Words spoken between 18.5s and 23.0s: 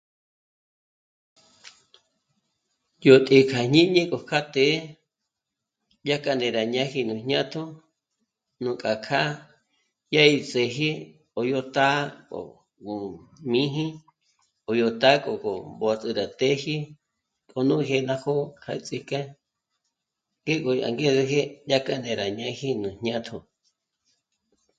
kja ts'íjk'e ngéko yó angezeje dyájka né'e rá ñáji nú